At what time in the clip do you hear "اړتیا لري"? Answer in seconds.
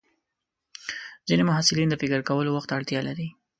2.79-3.27